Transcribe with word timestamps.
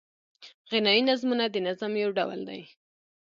غنايي 0.69 1.01
نظمونه 1.09 1.45
د 1.51 1.55
نظم 1.67 1.91
یو 2.03 2.09
ډول 2.17 2.39
دﺉ. 2.49 2.63